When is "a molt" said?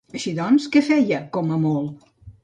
1.57-2.09